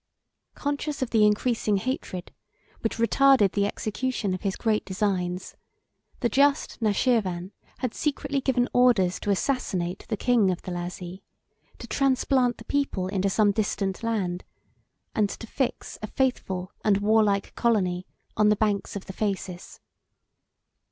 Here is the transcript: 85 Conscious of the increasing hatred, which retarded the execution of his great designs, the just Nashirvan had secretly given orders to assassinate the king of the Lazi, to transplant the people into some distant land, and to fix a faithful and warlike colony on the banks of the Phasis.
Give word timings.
85 0.55 0.63
Conscious 0.63 1.01
of 1.03 1.09
the 1.11 1.27
increasing 1.27 1.77
hatred, 1.77 2.31
which 2.79 2.97
retarded 2.97 3.51
the 3.51 3.67
execution 3.67 4.33
of 4.33 4.41
his 4.41 4.55
great 4.55 4.83
designs, 4.83 5.55
the 6.21 6.27
just 6.27 6.81
Nashirvan 6.81 7.51
had 7.77 7.93
secretly 7.93 8.41
given 8.41 8.67
orders 8.73 9.19
to 9.19 9.29
assassinate 9.29 10.07
the 10.09 10.17
king 10.17 10.49
of 10.49 10.63
the 10.63 10.71
Lazi, 10.71 11.21
to 11.77 11.85
transplant 11.85 12.57
the 12.57 12.65
people 12.65 13.09
into 13.09 13.29
some 13.29 13.51
distant 13.51 14.01
land, 14.01 14.43
and 15.13 15.29
to 15.29 15.45
fix 15.45 15.99
a 16.01 16.07
faithful 16.07 16.71
and 16.83 16.97
warlike 16.97 17.53
colony 17.53 18.07
on 18.35 18.49
the 18.49 18.55
banks 18.55 18.95
of 18.95 19.05
the 19.05 19.13
Phasis. 19.13 19.81